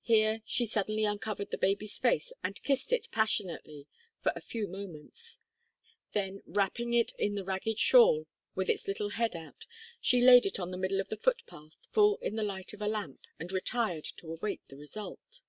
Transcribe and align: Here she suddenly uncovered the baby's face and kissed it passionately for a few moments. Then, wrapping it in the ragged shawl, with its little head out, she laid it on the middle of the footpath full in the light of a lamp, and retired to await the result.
Here 0.00 0.42
she 0.44 0.66
suddenly 0.66 1.04
uncovered 1.04 1.52
the 1.52 1.56
baby's 1.56 1.96
face 1.96 2.32
and 2.42 2.60
kissed 2.64 2.92
it 2.92 3.06
passionately 3.12 3.86
for 4.20 4.32
a 4.34 4.40
few 4.40 4.66
moments. 4.66 5.38
Then, 6.10 6.42
wrapping 6.46 6.94
it 6.94 7.12
in 7.16 7.36
the 7.36 7.44
ragged 7.44 7.78
shawl, 7.78 8.26
with 8.56 8.68
its 8.68 8.88
little 8.88 9.10
head 9.10 9.36
out, 9.36 9.64
she 10.00 10.20
laid 10.20 10.46
it 10.46 10.58
on 10.58 10.72
the 10.72 10.76
middle 10.76 10.98
of 11.00 11.10
the 11.10 11.16
footpath 11.16 11.76
full 11.92 12.16
in 12.16 12.34
the 12.34 12.42
light 12.42 12.72
of 12.72 12.82
a 12.82 12.88
lamp, 12.88 13.20
and 13.38 13.52
retired 13.52 14.02
to 14.16 14.32
await 14.32 14.66
the 14.66 14.76
result. 14.76 15.42